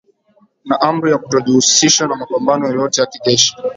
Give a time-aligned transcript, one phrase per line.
[0.67, 3.51] na amri ya kutojihusisha na mapambano yoyote ya kijeshi